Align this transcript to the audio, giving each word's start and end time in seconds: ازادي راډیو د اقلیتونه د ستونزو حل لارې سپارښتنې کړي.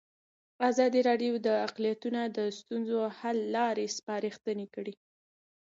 ازادي 0.69 0.99
راډیو 1.09 1.33
د 1.47 1.49
اقلیتونه 1.67 2.21
د 2.37 2.39
ستونزو 2.59 2.97
حل 3.19 3.37
لارې 3.55 3.85
سپارښتنې 3.97 4.65
کړي. 4.75 4.93